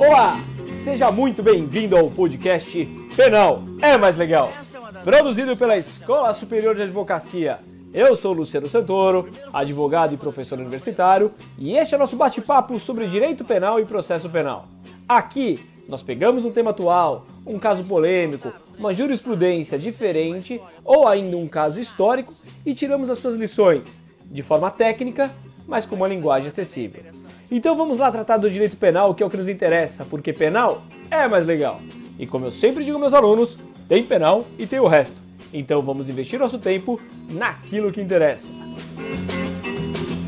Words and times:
Olá, 0.00 0.40
seja 0.82 1.10
muito 1.10 1.42
bem-vindo 1.42 1.94
ao 1.94 2.10
podcast 2.10 2.86
Penal 3.14 3.62
é 3.82 3.98
Mais 3.98 4.16
Legal, 4.16 4.50
produzido 5.04 5.54
pela 5.58 5.76
Escola 5.76 6.32
Superior 6.32 6.74
de 6.74 6.80
Advocacia. 6.80 7.58
Eu 7.92 8.16
sou 8.16 8.32
Luciano 8.32 8.66
Santoro, 8.66 9.28
advogado 9.52 10.14
e 10.14 10.16
professor 10.16 10.58
universitário, 10.58 11.34
e 11.58 11.76
este 11.76 11.92
é 11.92 11.98
o 11.98 12.00
nosso 12.00 12.16
bate-papo 12.16 12.78
sobre 12.78 13.08
direito 13.08 13.44
penal 13.44 13.78
e 13.78 13.84
processo 13.84 14.30
penal. 14.30 14.68
Aqui 15.06 15.62
nós 15.86 16.02
pegamos 16.02 16.46
um 16.46 16.50
tema 16.50 16.70
atual, 16.70 17.26
um 17.44 17.58
caso 17.58 17.84
polêmico, 17.84 18.50
uma 18.78 18.94
jurisprudência 18.94 19.78
diferente 19.78 20.58
ou 20.82 21.06
ainda 21.06 21.36
um 21.36 21.46
caso 21.46 21.78
histórico 21.78 22.32
e 22.64 22.72
tiramos 22.72 23.10
as 23.10 23.18
suas 23.18 23.34
lições 23.34 24.02
de 24.24 24.42
forma 24.42 24.70
técnica, 24.70 25.30
mas 25.66 25.84
com 25.84 25.94
uma 25.94 26.08
linguagem 26.08 26.48
acessível. 26.48 27.19
Então 27.50 27.76
vamos 27.76 27.98
lá 27.98 28.12
tratar 28.12 28.36
do 28.36 28.48
direito 28.48 28.76
penal, 28.76 29.12
que 29.12 29.24
é 29.24 29.26
o 29.26 29.30
que 29.30 29.36
nos 29.36 29.48
interessa, 29.48 30.04
porque 30.04 30.32
penal 30.32 30.84
é 31.10 31.26
mais 31.26 31.44
legal. 31.44 31.80
E 32.16 32.24
como 32.24 32.46
eu 32.46 32.50
sempre 32.52 32.84
digo 32.84 32.96
aos 32.96 33.00
meus 33.00 33.14
alunos, 33.14 33.58
tem 33.88 34.04
penal 34.04 34.46
e 34.56 34.68
tem 34.68 34.78
o 34.78 34.86
resto. 34.86 35.16
Então 35.52 35.82
vamos 35.82 36.08
investir 36.08 36.38
nosso 36.38 36.60
tempo 36.60 37.00
naquilo 37.28 37.90
que 37.90 38.00
interessa. 38.00 38.52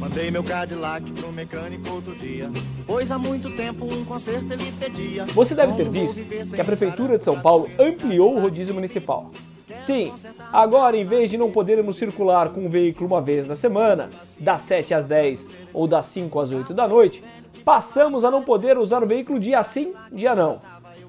Mandei 0.01 0.33
meu 0.33 0.43
Cadillac 0.43 1.13
pro 1.13 1.31
mecânico 1.31 1.89
outro 1.95 2.13
dia, 2.17 2.51
pois 2.85 3.09
há 3.13 3.19
muito 3.19 3.49
tempo 3.51 3.85
um 3.85 4.05
conserto 4.05 4.53
ele 4.53 4.73
pedia. 4.81 5.25
Você 5.27 5.55
deve 5.55 5.75
ter 5.75 5.89
visto 5.89 6.21
que 6.53 6.61
a 6.61 6.65
Prefeitura 6.65 7.17
de 7.17 7.23
São 7.23 7.41
Paulo 7.41 7.71
ampliou 7.79 8.37
o 8.37 8.41
rodízio 8.41 8.75
municipal. 8.75 9.31
Sim, 9.77 10.13
agora 10.53 10.97
em 10.97 11.05
vez 11.05 11.31
de 11.31 11.39
não 11.39 11.51
podermos 11.51 11.97
circular 11.97 12.51
com 12.51 12.67
o 12.67 12.69
veículo 12.69 13.07
uma 13.07 13.21
vez 13.21 13.47
na 13.47 13.57
semana, 13.57 14.11
das 14.39 14.63
7 14.63 14.95
às 14.95 15.05
10 15.05 15.49
ou 15.73 15.87
das 15.87 16.07
5 16.07 16.41
às 16.41 16.51
8 16.51 16.75
da 16.75 16.87
noite, 16.87 17.23
passamos 17.65 18.25
a 18.25 18.31
não 18.31 18.43
poder 18.43 18.79
usar 18.79 19.03
o 19.03 19.07
veículo 19.07 19.39
dia 19.39 19.63
sim, 19.63 19.95
dia 20.13 20.35
não. 20.35 20.61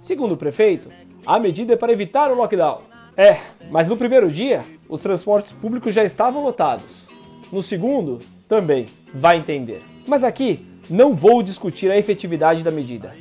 Segundo 0.01 0.33
o 0.33 0.37
prefeito, 0.37 0.89
a 1.25 1.39
medida 1.39 1.73
é 1.73 1.77
para 1.77 1.93
evitar 1.93 2.31
o 2.31 2.35
lockdown. 2.35 2.81
É, 3.15 3.37
mas 3.69 3.87
no 3.87 3.95
primeiro 3.95 4.29
dia, 4.31 4.65
os 4.89 4.99
transportes 4.99 5.53
públicos 5.53 5.93
já 5.93 6.03
estavam 6.03 6.43
lotados. 6.43 7.07
No 7.51 7.61
segundo, 7.61 8.19
também, 8.49 8.87
vai 9.13 9.37
entender. 9.37 9.81
Mas 10.07 10.23
aqui, 10.23 10.65
não 10.89 11.13
vou 11.15 11.41
discutir 11.41 11.91
a 11.91 11.97
efetividade 11.97 12.63
da 12.63 12.71
medida. 12.71 13.15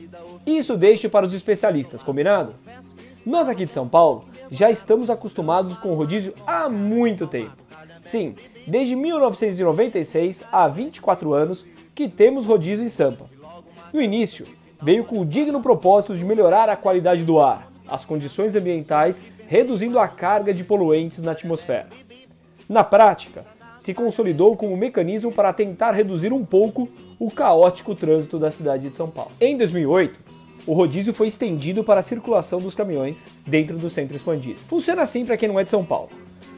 Isso 0.45 0.77
deixe 0.77 1.09
para 1.09 1.27
os 1.27 1.35
especialistas, 1.35 2.03
combinado? 2.03 2.55
Nós 3.25 3.49
aqui 3.49 3.65
de 3.65 3.73
São 3.73 3.89
Paulo 3.89 4.25
já 4.53 4.71
estamos 4.71 5.09
acostumados 5.09 5.79
com 5.79 5.93
o 5.93 5.95
rodízio 5.95 6.35
há 6.47 6.69
muito 6.69 7.27
tempo. 7.27 7.57
Sim, 8.03 8.35
desde 8.67 8.95
1996, 8.95 10.45
há 10.53 10.69
24 10.69 11.33
anos, 11.33 11.65
que 11.95 12.07
temos 12.07 12.45
rodízio 12.45 12.85
em 12.85 12.91
Sampa. 12.91 13.25
No 13.95 14.01
início, 14.01 14.47
veio 14.83 15.05
com 15.05 15.21
o 15.21 15.25
digno 15.25 15.63
propósito 15.63 16.15
de 16.15 16.25
melhorar 16.25 16.69
a 16.69 16.77
qualidade 16.77 17.25
do 17.25 17.41
ar, 17.41 17.73
as 17.89 18.05
condições 18.05 18.55
ambientais, 18.55 19.25
reduzindo 19.47 19.99
a 19.99 20.07
carga 20.07 20.53
de 20.53 20.65
poluentes 20.65 21.23
na 21.23 21.33
atmosfera. 21.33 21.89
Na 22.69 22.85
prática, 22.85 23.47
se 23.79 23.95
consolidou 23.95 24.55
como 24.55 24.75
um 24.75 24.77
mecanismo 24.77 25.33
para 25.33 25.53
tentar 25.53 25.93
reduzir 25.93 26.31
um 26.31 26.45
pouco 26.45 26.91
o 27.19 27.31
caótico 27.31 27.95
trânsito 27.95 28.39
da 28.39 28.51
cidade 28.51 28.91
de 28.91 28.97
São 28.97 29.09
Paulo. 29.09 29.33
Em 29.41 29.57
2008, 29.57 30.21
o 30.67 30.73
rodízio 30.73 31.13
foi 31.13 31.27
estendido 31.27 31.83
para 31.83 32.01
a 32.01 32.03
circulação 32.03 32.61
dos 32.61 32.75
caminhões 32.75 33.27
dentro 33.47 33.77
do 33.77 33.91
centro 33.91 34.17
expandido. 34.17 34.61
Funciona 34.69 35.03
assim 35.03 35.25
para 35.25 35.37
quem 35.37 35.49
não 35.49 35.59
é 35.59 35.65
de 35.65 35.71
São 35.71 35.85
Paulo. 35.85 36.11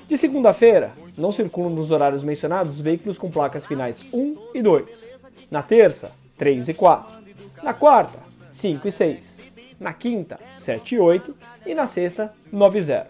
De 0.06 0.19
segunda-feira, 0.19 0.92
não 1.16 1.33
circulam 1.33 1.70
nos 1.70 1.91
horários 1.91 2.22
mencionados 2.22 2.80
veículos 2.80 3.16
com 3.16 3.30
placas 3.30 3.64
finais 3.64 4.05
1 4.12 4.36
e 4.55 4.62
2. 4.62 5.08
Na 5.50 5.62
terça, 5.62 6.12
3 6.36 6.69
e 6.69 6.75
4. 6.75 7.16
Na 7.62 7.72
quarta, 7.72 8.19
5 8.50 8.87
e 8.87 8.92
6. 8.92 9.42
Na 9.81 9.94
quinta, 9.94 10.38
7 10.53 10.97
e 10.97 10.98
8. 10.98 11.34
E 11.65 11.75
na 11.75 11.86
sexta, 11.86 12.34
9 12.53 12.78
e 12.78 12.82
0. 12.82 13.06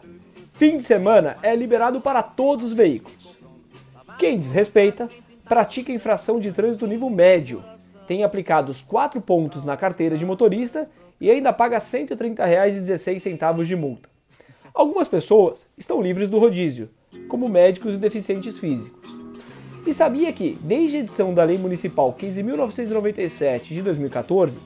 Fim 0.53 0.79
de 0.79 0.85
semana 0.85 1.37
é 1.43 1.57
liberado 1.57 2.01
para 2.01 2.23
todos 2.23 2.67
os 2.67 2.73
veículos. 2.73 3.37
Quem 4.17 4.39
desrespeita, 4.39 5.09
pratica 5.49 5.91
infração 5.91 6.39
de 6.39 6.53
trânsito 6.53 6.87
nível 6.87 7.11
médio, 7.11 7.65
tem 8.07 8.23
aplicado 8.23 8.71
os 8.71 8.81
4 8.83 9.21
pontos 9.21 9.65
na 9.65 9.77
carteira 9.77 10.17
de 10.17 10.27
motorista 10.27 10.89
e 11.21 11.31
ainda 11.31 11.53
paga 11.53 11.79
R$ 11.79 11.85
130,16 11.85 13.65
de 13.65 13.77
multa. 13.77 14.09
Algumas 14.75 15.07
pessoas 15.07 15.67
estão 15.79 16.03
livres 16.03 16.29
do 16.29 16.39
rodízio, 16.39 16.91
como 17.29 17.49
médicos 17.49 17.95
e 17.95 17.99
deficientes 17.99 18.59
físicos. 18.59 19.05
E 19.87 19.93
sabia 19.93 20.33
que, 20.33 20.59
desde 20.63 20.97
a 20.97 21.01
edição 21.01 21.35
da 21.35 21.45
Lei 21.45 21.59
Municipal 21.59 22.17
15.997 22.19 23.69
de 23.69 23.83
2014, 23.83 24.59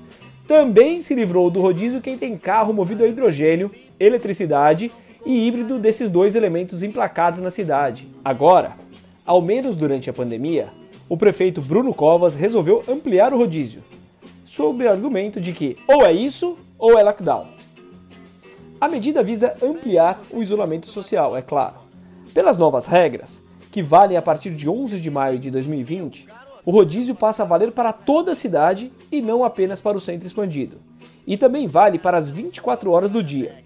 também 0.46 1.00
se 1.00 1.14
livrou 1.14 1.50
do 1.50 1.60
rodízio 1.60 2.00
quem 2.00 2.16
tem 2.16 2.38
carro 2.38 2.72
movido 2.72 3.04
a 3.04 3.06
hidrogênio, 3.06 3.70
eletricidade 4.00 4.90
e 5.26 5.46
híbrido 5.46 5.78
desses 5.78 6.10
dois 6.10 6.34
elementos 6.34 6.82
emplacados 6.82 7.40
na 7.40 7.50
cidade. 7.50 8.08
Agora, 8.24 8.76
ao 9.26 9.42
menos 9.42 9.76
durante 9.76 10.08
a 10.08 10.12
pandemia, 10.12 10.68
o 11.08 11.16
prefeito 11.16 11.60
Bruno 11.60 11.94
Covas 11.94 12.34
resolveu 12.34 12.82
ampliar 12.86 13.32
o 13.32 13.38
rodízio, 13.38 13.82
sob 14.44 14.84
o 14.84 14.90
argumento 14.90 15.40
de 15.40 15.52
que 15.52 15.76
ou 15.86 16.04
é 16.04 16.12
isso 16.12 16.58
ou 16.78 16.98
é 16.98 17.02
lockdown. 17.02 17.46
A 18.80 18.88
medida 18.88 19.22
visa 19.22 19.56
ampliar 19.62 20.20
o 20.30 20.42
isolamento 20.42 20.86
social, 20.86 21.36
é 21.36 21.42
claro. 21.42 21.76
Pelas 22.34 22.58
novas 22.58 22.86
regras, 22.86 23.42
que 23.72 23.82
valem 23.82 24.16
a 24.16 24.22
partir 24.22 24.50
de 24.50 24.68
11 24.68 25.00
de 25.00 25.10
maio 25.10 25.38
de 25.38 25.50
2020, 25.50 26.28
o 26.64 26.70
rodízio 26.70 27.14
passa 27.14 27.42
a 27.42 27.46
valer 27.46 27.72
para 27.72 27.92
toda 27.92 28.32
a 28.32 28.36
cidade 28.36 28.92
e 29.10 29.20
não 29.22 29.42
apenas 29.42 29.80
para 29.80 29.96
o 29.96 30.00
centro 30.00 30.26
expandido. 30.26 30.76
E 31.26 31.36
também 31.36 31.66
vale 31.66 31.98
para 31.98 32.18
as 32.18 32.28
24 32.28 32.90
horas 32.90 33.10
do 33.10 33.22
dia. 33.22 33.56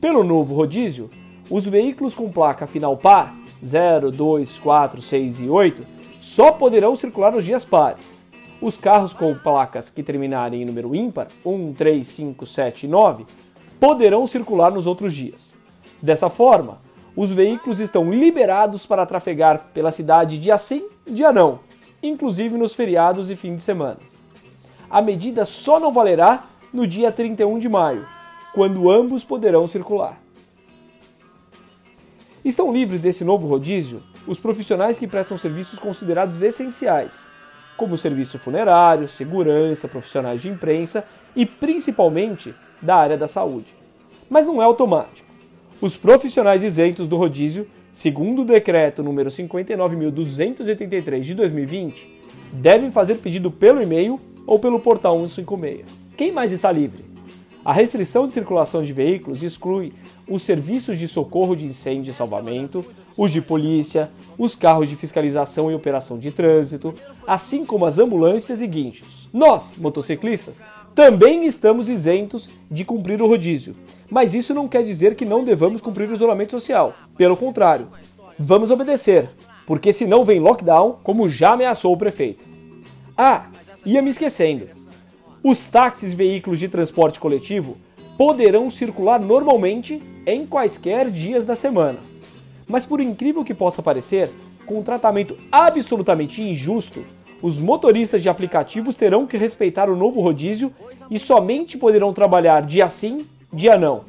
Pelo 0.00 0.24
novo 0.24 0.54
rodízio, 0.54 1.08
os 1.48 1.64
veículos 1.64 2.14
com 2.14 2.30
placa 2.30 2.66
final 2.66 2.96
par 2.96 3.34
0, 3.64 4.10
2, 4.10 4.58
4, 4.58 5.00
6 5.00 5.40
e 5.40 5.48
8 5.48 6.01
só 6.22 6.52
poderão 6.52 6.94
circular 6.94 7.32
nos 7.32 7.44
dias 7.44 7.64
pares. 7.64 8.24
Os 8.60 8.76
carros 8.76 9.12
com 9.12 9.34
placas 9.34 9.90
que 9.90 10.04
terminarem 10.04 10.62
em 10.62 10.64
número 10.64 10.94
ímpar, 10.94 11.26
1, 11.44 11.72
3, 11.72 12.06
5, 12.06 12.46
7 12.46 12.86
e 12.86 12.88
9, 12.88 13.26
poderão 13.80 14.24
circular 14.24 14.70
nos 14.70 14.86
outros 14.86 15.12
dias. 15.12 15.56
Dessa 16.00 16.30
forma, 16.30 16.78
os 17.16 17.32
veículos 17.32 17.80
estão 17.80 18.12
liberados 18.12 18.86
para 18.86 19.04
trafegar 19.04 19.70
pela 19.74 19.90
cidade 19.90 20.38
dia 20.38 20.56
sim, 20.56 20.86
dia 21.04 21.32
não, 21.32 21.58
inclusive 22.00 22.56
nos 22.56 22.72
feriados 22.72 23.28
e 23.28 23.34
fim 23.34 23.56
de 23.56 23.62
semana. 23.62 23.98
A 24.88 25.02
medida 25.02 25.44
só 25.44 25.80
não 25.80 25.92
valerá 25.92 26.44
no 26.72 26.86
dia 26.86 27.10
31 27.10 27.58
de 27.58 27.68
maio, 27.68 28.06
quando 28.54 28.88
ambos 28.88 29.24
poderão 29.24 29.66
circular. 29.66 30.22
Estão 32.44 32.72
livres 32.72 33.00
desse 33.00 33.24
novo 33.24 33.48
rodízio 33.48 34.04
os 34.26 34.38
profissionais 34.38 34.98
que 34.98 35.06
prestam 35.06 35.36
serviços 35.36 35.78
considerados 35.78 36.42
essenciais, 36.42 37.26
como 37.76 37.98
serviço 37.98 38.38
funerário, 38.38 39.08
segurança, 39.08 39.88
profissionais 39.88 40.40
de 40.40 40.48
imprensa 40.48 41.04
e 41.34 41.44
principalmente 41.44 42.54
da 42.80 42.96
área 42.96 43.16
da 43.16 43.26
saúde. 43.26 43.74
Mas 44.28 44.46
não 44.46 44.62
é 44.62 44.64
automático. 44.64 45.28
Os 45.80 45.96
profissionais 45.96 46.62
isentos 46.62 47.08
do 47.08 47.16
rodízio, 47.16 47.66
segundo 47.92 48.42
o 48.42 48.44
decreto 48.44 49.02
número 49.02 49.30
59.283 49.30 51.20
de 51.20 51.34
2020, 51.34 52.08
devem 52.52 52.92
fazer 52.92 53.16
pedido 53.16 53.50
pelo 53.50 53.82
e-mail 53.82 54.20
ou 54.46 54.58
pelo 54.58 54.78
portal 54.78 55.18
156. 55.18 55.84
Quem 56.16 56.30
mais 56.30 56.52
está 56.52 56.70
livre? 56.70 57.11
A 57.64 57.72
restrição 57.72 58.26
de 58.26 58.34
circulação 58.34 58.82
de 58.82 58.92
veículos 58.92 59.42
exclui 59.42 59.92
os 60.28 60.42
serviços 60.42 60.98
de 60.98 61.06
socorro 61.06 61.54
de 61.54 61.66
incêndio 61.66 62.10
e 62.10 62.14
salvamento, 62.14 62.84
os 63.16 63.30
de 63.30 63.40
polícia, 63.40 64.10
os 64.36 64.56
carros 64.56 64.88
de 64.88 64.96
fiscalização 64.96 65.70
e 65.70 65.74
operação 65.74 66.18
de 66.18 66.32
trânsito, 66.32 66.92
assim 67.24 67.64
como 67.64 67.86
as 67.86 68.00
ambulâncias 68.00 68.60
e 68.60 68.66
guinchos. 68.66 69.28
Nós, 69.32 69.74
motociclistas, 69.78 70.64
também 70.92 71.46
estamos 71.46 71.88
isentos 71.88 72.50
de 72.68 72.84
cumprir 72.84 73.22
o 73.22 73.28
rodízio, 73.28 73.76
mas 74.10 74.34
isso 74.34 74.52
não 74.52 74.66
quer 74.66 74.82
dizer 74.82 75.14
que 75.14 75.24
não 75.24 75.44
devamos 75.44 75.80
cumprir 75.80 76.10
o 76.10 76.14
isolamento 76.14 76.50
social. 76.50 76.92
Pelo 77.16 77.36
contrário, 77.36 77.86
vamos 78.36 78.72
obedecer, 78.72 79.30
porque 79.66 79.92
senão 79.92 80.24
vem 80.24 80.40
lockdown, 80.40 80.98
como 81.02 81.28
já 81.28 81.52
ameaçou 81.52 81.92
o 81.92 81.98
prefeito. 81.98 82.44
Ah, 83.16 83.46
ia 83.86 84.02
me 84.02 84.10
esquecendo. 84.10 84.81
Os 85.44 85.66
táxis 85.66 86.14
veículos 86.14 86.60
de 86.60 86.68
transporte 86.68 87.18
coletivo 87.18 87.76
poderão 88.16 88.70
circular 88.70 89.18
normalmente 89.18 90.00
em 90.24 90.46
quaisquer 90.46 91.10
dias 91.10 91.44
da 91.44 91.56
semana. 91.56 91.98
Mas 92.68 92.86
por 92.86 93.00
incrível 93.00 93.44
que 93.44 93.52
possa 93.52 93.82
parecer, 93.82 94.30
com 94.64 94.78
um 94.78 94.82
tratamento 94.84 95.36
absolutamente 95.50 96.40
injusto, 96.40 97.04
os 97.42 97.58
motoristas 97.58 98.22
de 98.22 98.28
aplicativos 98.28 98.94
terão 98.94 99.26
que 99.26 99.36
respeitar 99.36 99.90
o 99.90 99.96
novo 99.96 100.20
rodízio 100.20 100.72
e 101.10 101.18
somente 101.18 101.76
poderão 101.76 102.12
trabalhar 102.12 102.62
dia 102.62 102.88
sim, 102.88 103.26
dia 103.52 103.76
não. 103.76 104.04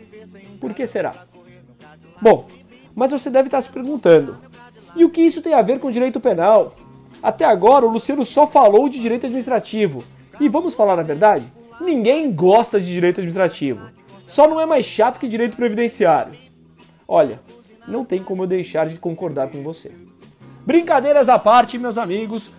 Por 0.60 0.72
que 0.76 0.86
será? 0.86 1.26
Bom, 2.22 2.46
mas 2.94 3.10
você 3.10 3.32
deve 3.32 3.48
estar 3.48 3.62
se 3.62 3.70
perguntando: 3.70 4.38
e 4.96 5.04
o 5.04 5.10
que 5.10 5.22
isso 5.22 5.42
tem 5.42 5.56
a 5.56 5.64
ver 5.64 5.80
com 5.80 5.90
direito 5.90 6.20
penal? 6.20 6.76
Até 7.24 7.44
agora 7.44 7.86
o 7.86 7.90
Luciano 7.90 8.24
só 8.24 8.46
falou 8.46 8.88
de 8.88 9.02
direito 9.02 9.26
administrativo, 9.26 10.04
e 10.44 10.50
vamos 10.50 10.74
falar 10.74 11.00
a 11.00 11.04
verdade? 11.04 11.46
Ninguém 11.80 12.30
gosta 12.30 12.78
de 12.78 12.86
direito 12.86 13.22
administrativo. 13.22 13.80
Só 14.20 14.46
não 14.46 14.60
é 14.60 14.66
mais 14.66 14.84
chato 14.84 15.18
que 15.18 15.28
direito 15.30 15.56
previdenciário. 15.56 16.34
Olha, 17.08 17.40
não 17.88 18.04
tem 18.04 18.22
como 18.22 18.44
eu 18.44 18.48
deixar 18.48 18.88
de 18.88 18.98
concordar 18.98 19.48
com 19.48 19.64
você. 19.64 19.90
Brincadeiras 20.66 21.30
à 21.30 21.40
parte, 21.40 21.78
meus 21.78 21.98
amigos, 21.98 22.52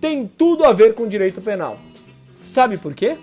tem 0.00 0.24
tudo 0.24 0.64
a 0.64 0.72
ver 0.72 0.94
com 0.94 1.08
direito 1.08 1.40
penal. 1.40 1.78
Sabe 2.32 2.78
por 2.78 2.94
quê? 2.94 3.16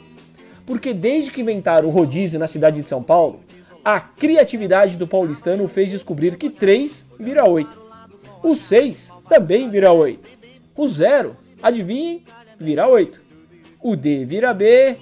Porque 0.66 0.94
desde 0.94 1.31
que 1.31 1.39
inventaram 1.39 1.88
o 1.88 1.92
rodízio 1.92 2.39
na 2.39 2.48
cidade 2.48 2.81
de 2.81 2.89
São 2.89 3.01
Paulo, 3.01 3.39
a 3.86 4.01
criatividade 4.01 4.98
do 4.98 5.07
paulistano 5.07 5.66
fez 5.69 5.92
descobrir 5.92 6.36
que 6.36 6.50
3 6.50 7.12
vira 7.18 7.48
8. 7.48 7.81
O 8.44 8.54
6 8.54 9.13
também 9.30 9.69
vira 9.69 9.94
8. 9.94 10.27
O 10.75 10.88
0, 10.88 11.38
adivinhem, 11.63 12.25
vira 12.60 12.86
8. 12.86 13.29
O 13.81 13.96
D 13.96 14.26
vira 14.26 14.54
B. 14.54 14.98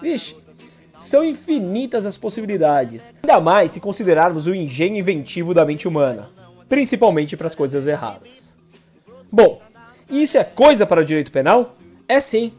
Vixe, 0.00 0.36
são 0.96 1.24
infinitas 1.24 2.06
as 2.06 2.16
possibilidades. 2.16 3.12
Ainda 3.22 3.40
mais 3.40 3.72
se 3.72 3.80
considerarmos 3.80 4.46
o 4.46 4.54
engenho 4.54 4.96
inventivo 4.96 5.52
da 5.52 5.64
mente 5.64 5.88
humana, 5.88 6.30
principalmente 6.68 7.36
para 7.36 7.48
as 7.48 7.54
coisas 7.54 7.86
erradas. 7.86 8.54
Bom, 9.30 9.60
isso 10.08 10.38
é 10.38 10.44
coisa 10.44 10.86
para 10.86 11.00
o 11.00 11.04
direito 11.04 11.32
penal? 11.32 11.74
É 12.08 12.20
sim. 12.20 12.52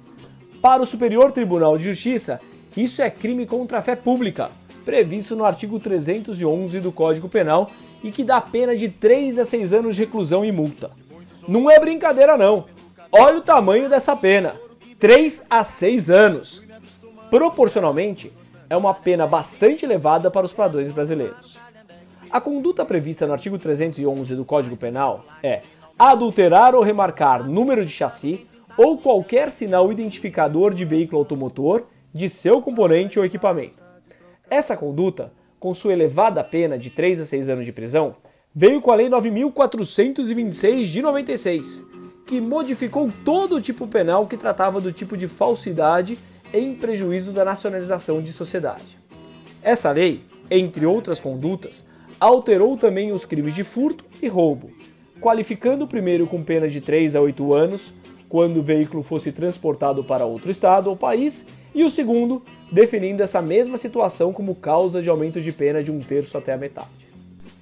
Para 0.61 0.83
o 0.83 0.85
Superior 0.85 1.31
Tribunal 1.31 1.77
de 1.77 1.85
Justiça, 1.85 2.41
isso 2.75 3.01
é 3.01 3.09
crime 3.09 3.45
contra 3.45 3.77
a 3.77 3.81
fé 3.81 3.95
pública, 3.95 4.51
previsto 4.83 5.35
no 5.35 5.45
artigo 5.45 5.79
311 5.79 6.79
do 6.81 6.91
Código 6.91 7.29
Penal 7.29 7.71
e 8.03 8.11
que 8.11 8.23
dá 8.23 8.41
pena 8.41 8.75
de 8.75 8.89
3 8.89 9.39
a 9.39 9.45
6 9.45 9.73
anos 9.73 9.95
de 9.95 10.03
reclusão 10.03 10.43
e 10.43 10.51
multa. 10.51 10.91
Não 11.47 11.71
é 11.71 11.79
brincadeira 11.79 12.37
não. 12.37 12.65
Olha 13.11 13.37
o 13.37 13.41
tamanho 13.41 13.89
dessa 13.89 14.15
pena. 14.15 14.55
3 14.99 15.45
a 15.47 15.63
6 15.63 16.09
anos. 16.09 16.63
Proporcionalmente, 17.29 18.33
é 18.67 18.75
uma 18.75 18.95
pena 18.95 19.27
bastante 19.27 19.85
elevada 19.85 20.31
para 20.31 20.45
os 20.45 20.53
padrões 20.53 20.91
brasileiros. 20.91 21.59
A 22.31 22.41
conduta 22.41 22.83
prevista 22.83 23.27
no 23.27 23.33
artigo 23.33 23.59
311 23.59 24.35
do 24.35 24.43
Código 24.43 24.75
Penal 24.75 25.23
é 25.43 25.61
adulterar 25.99 26.73
ou 26.73 26.81
remarcar 26.81 27.47
número 27.47 27.85
de 27.85 27.91
chassi 27.91 28.47
ou 28.75 28.97
qualquer 28.97 29.51
sinal 29.51 29.91
identificador 29.91 30.73
de 30.73 30.83
veículo 30.83 31.19
automotor, 31.19 31.83
de 32.13 32.27
seu 32.27 32.61
componente 32.61 33.19
ou 33.19 33.25
equipamento. 33.25 33.83
Essa 34.49 34.75
conduta, 34.75 35.31
com 35.59 35.73
sua 35.73 35.93
elevada 35.93 36.43
pena 36.43 36.77
de 36.77 36.89
3 36.89 37.21
a 37.21 37.25
6 37.25 37.49
anos 37.49 37.65
de 37.65 37.71
prisão, 37.71 38.15
veio 38.53 38.81
com 38.81 38.91
a 38.91 38.95
Lei 38.95 39.09
9.426 39.09 40.85
de 40.85 41.01
96, 41.01 41.85
que 42.27 42.41
modificou 42.41 43.09
todo 43.23 43.55
o 43.55 43.61
tipo 43.61 43.87
penal 43.87 44.27
que 44.27 44.35
tratava 44.35 44.81
do 44.81 44.91
tipo 44.91 45.15
de 45.15 45.27
falsidade 45.27 46.19
em 46.53 46.75
prejuízo 46.75 47.31
da 47.31 47.45
nacionalização 47.45 48.21
de 48.21 48.33
sociedade. 48.33 48.99
Essa 49.63 49.91
lei, 49.91 50.19
entre 50.51 50.85
outras 50.85 51.21
condutas, 51.21 51.85
alterou 52.19 52.75
também 52.77 53.13
os 53.13 53.25
crimes 53.25 53.55
de 53.55 53.63
furto 53.63 54.03
e 54.21 54.27
roubo, 54.27 54.69
qualificando 55.21 55.85
o 55.85 55.87
primeiro 55.87 56.27
com 56.27 56.43
pena 56.43 56.67
de 56.67 56.81
3 56.81 57.15
a 57.15 57.21
8 57.21 57.53
anos, 57.53 57.93
quando 58.27 58.57
o 58.57 58.63
veículo 58.63 59.01
fosse 59.01 59.31
transportado 59.31 60.03
para 60.03 60.25
outro 60.25 60.51
estado 60.51 60.89
ou 60.89 60.97
país, 60.97 61.47
e 61.73 61.83
o 61.83 61.89
segundo, 61.89 62.43
definindo 62.69 63.23
essa 63.23 63.41
mesma 63.41 63.77
situação 63.77 64.33
como 64.33 64.53
causa 64.53 65.01
de 65.01 65.09
aumento 65.09 65.39
de 65.39 65.51
pena 65.53 65.81
de 65.81 65.91
um 65.91 66.01
terço 66.01 66.37
até 66.37 66.53
a 66.53 66.57
metade. 66.57 66.89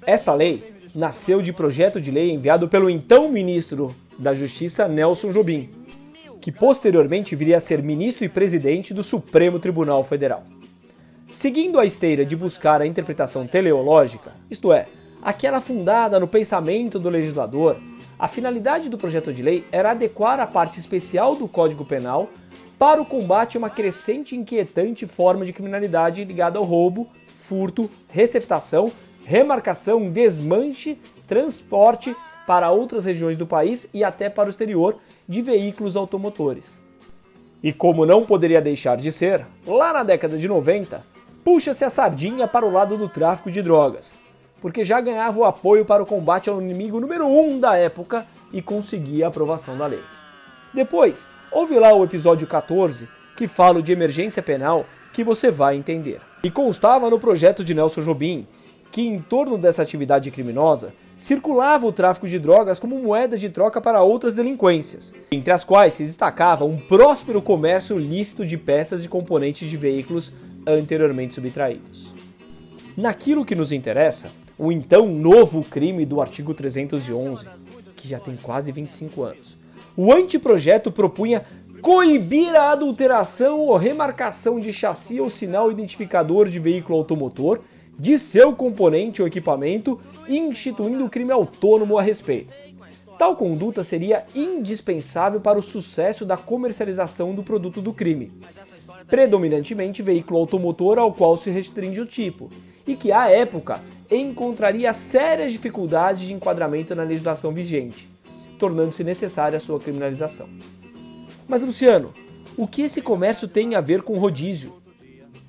Esta 0.06 0.34
lei 0.34 0.64
nasceu 0.96 1.42
de 1.42 1.54
projeto 1.54 2.02
de 2.02 2.10
lei 2.10 2.32
enviado 2.32 2.68
pelo 2.68 2.90
então 2.90 3.32
ministro 3.32 3.94
da 4.18 4.34
Justiça 4.34 4.88
Nelson 4.88 5.32
Jobim, 5.32 5.70
que 6.42 6.52
posteriormente 6.52 7.36
viria 7.36 7.58
a 7.58 7.60
ser 7.60 7.82
ministro 7.82 8.24
e 8.24 8.30
presidente 8.30 8.94
do 8.94 9.04
Supremo 9.04 9.60
Tribunal 9.60 10.04
Federal. 10.04 10.44
Seguindo 11.34 11.80
a 11.80 11.86
esteira 11.86 12.26
de 12.26 12.36
buscar 12.36 12.82
a 12.82 12.88
interpretação 12.88 13.46
teleológica, 13.46 14.32
isto 14.50 14.72
é, 14.72 14.88
aquela 15.22 15.60
fundada 15.60 16.20
no 16.20 16.28
pensamento 16.28 16.98
do 16.98 17.10
legislador, 17.10 17.78
a 18.18 18.28
finalidade 18.28 18.90
do 18.90 18.98
projeto 18.98 19.34
de 19.34 19.42
lei 19.42 19.66
era 19.72 19.92
adequar 19.92 20.40
a 20.40 20.48
parte 20.48 20.80
especial 20.80 21.36
do 21.36 21.48
Código 21.48 21.84
Penal 21.84 22.30
para 22.80 23.02
o 23.02 23.06
combate 23.06 23.58
a 23.58 23.60
uma 23.60 23.70
crescente 23.70 24.36
e 24.36 24.38
inquietante 24.38 25.06
forma 25.06 25.46
de 25.46 25.52
criminalidade 25.52 26.24
ligada 26.24 26.58
ao 26.58 26.64
roubo, 26.64 27.08
furto, 27.38 27.90
receptação, 28.08 28.92
remarcação, 29.26 30.10
desmanche, 30.10 30.98
transporte 31.28 32.16
para 32.46 32.72
outras 32.72 33.06
regiões 33.06 33.38
do 33.38 33.46
país 33.46 33.90
e 33.94 34.04
até 34.04 34.30
para 34.30 34.48
o 34.48 34.50
exterior 34.50 34.98
de 35.28 35.42
veículos 35.42 35.96
automotores. 35.96 36.84
E 37.64 37.74
como 37.74 38.06
não 38.06 38.26
poderia 38.26 38.62
deixar 38.62 38.98
de 38.98 39.12
ser, 39.12 39.46
lá 39.66 39.92
na 39.92 40.04
década 40.04 40.38
de 40.38 40.48
90, 40.48 41.02
puxa-se 41.44 41.84
a 41.84 41.90
sardinha 41.90 42.48
para 42.48 42.66
o 42.66 42.72
lado 42.72 42.98
do 42.98 43.10
tráfico 43.10 43.50
de 43.50 43.62
drogas, 43.62 44.18
porque 44.62 44.84
já 44.84 45.02
ganhava 45.02 45.40
o 45.40 45.46
apoio 45.46 45.86
para 45.86 46.04
o 46.04 46.06
combate 46.06 46.50
ao 46.50 46.62
inimigo 46.62 47.00
número 47.00 47.28
um 47.28 47.60
da 47.60 47.76
época 47.76 48.26
e 48.54 48.62
conseguia 48.62 49.26
a 49.26 49.28
aprovação 49.30 49.78
da 49.78 49.88
lei. 49.88 50.02
Depois, 50.74 51.28
ouve 51.52 51.80
lá 51.80 51.94
o 51.94 52.04
episódio 52.04 52.46
14, 52.46 53.08
que 53.36 53.48
fala 53.48 53.82
de 53.82 53.92
emergência 53.92 54.44
penal, 54.44 54.86
que 55.12 55.24
você 55.24 55.50
vai 55.50 55.76
entender. 55.76 56.22
E 56.44 56.52
constava 56.52 57.10
no 57.10 57.20
projeto 57.20 57.64
de 57.64 57.74
Nelson 57.74 58.02
Jobim 58.02 58.48
que 58.92 59.02
em 59.02 59.20
torno 59.20 59.58
dessa 59.58 59.82
atividade 59.82 60.32
criminosa 60.32 60.94
circulava 61.16 61.86
o 61.86 61.92
tráfico 61.92 62.28
de 62.28 62.38
drogas 62.38 62.80
como 62.80 63.02
moeda 63.02 63.38
de 63.38 63.50
troca 63.50 63.80
para 63.80 64.04
outras 64.04 64.34
delinquências, 64.34 65.14
entre 65.32 65.52
as 65.52 65.64
quais 65.64 65.94
se 65.94 66.04
destacava 66.04 66.66
um 66.66 66.78
próspero 66.78 67.42
comércio 67.42 67.98
lícito 67.98 68.46
de 68.46 68.58
peças 68.58 69.06
e 69.06 69.08
componentes 69.08 69.70
de 69.70 69.78
veículos 69.78 70.34
anteriormente 70.68 71.34
subtraídos. 71.34 72.14
Naquilo 72.98 73.46
que 73.46 73.56
nos 73.56 73.72
interessa, 73.72 74.32
o 74.58 74.72
então 74.72 75.08
novo 75.08 75.64
crime 75.64 76.06
do 76.06 76.22
artigo 76.22 76.54
311, 76.54 77.48
que 77.96 78.08
já 78.08 78.20
tem 78.20 78.36
quase 78.36 78.72
25 78.72 79.24
anos, 79.24 79.58
o 79.96 80.12
anteprojeto 80.14 80.92
propunha 80.92 81.46
coibir 81.82 82.56
a 82.56 82.72
adulteração 82.72 83.60
ou 83.60 83.78
remarcação 83.78 84.60
de 84.60 84.74
chassi 84.74 85.22
ou 85.22 85.30
sinal 85.30 85.72
identificador 85.72 86.50
de 86.50 86.60
veículo 86.60 86.98
automotor 86.98 87.60
de 87.98 88.20
seu 88.20 88.54
componente 88.54 89.22
ou 89.22 89.28
equipamento, 89.28 90.00
instituindo 90.28 91.10
crime 91.10 91.32
autônomo 91.32 91.98
a 91.98 92.02
respeito. 92.02 92.54
Tal 93.18 93.36
conduta 93.36 93.84
seria 93.84 94.26
indispensável 94.36 95.40
para 95.40 95.58
o 95.58 95.64
sucesso 95.64 96.26
da 96.26 96.36
comercialização 96.36 97.34
do 97.34 97.44
produto 97.44 97.82
do 97.82 97.94
crime, 97.94 98.34
predominantemente 99.08 100.04
veículo 100.04 100.40
automotor 100.40 101.00
ao 101.00 101.14
qual 101.14 101.38
se 101.38 101.50
restringe 101.50 102.02
o 102.02 102.06
tipo, 102.06 102.50
e 102.86 102.96
que 102.96 103.12
à 103.12 103.30
época 103.30 103.82
encontraria 104.12 104.94
sérias 104.94 105.52
dificuldades 105.52 106.28
de 106.28 106.34
enquadramento 106.34 106.94
na 106.94 107.04
legislação 107.04 107.54
vigente, 107.54 108.10
tornando-se 108.60 109.04
necessária 109.04 109.58
a 109.58 109.62
sua 109.62 109.80
criminalização. 109.80 110.50
Mas 111.48 111.62
Luciano, 111.62 112.14
o 112.58 112.68
que 112.68 112.82
esse 112.82 113.02
comércio 113.02 113.48
tem 113.48 113.76
a 113.76 113.82
ver 113.82 114.02
com 114.02 114.18
rodízio? 114.18 114.74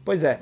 Pois 0.04 0.22
é, 0.22 0.38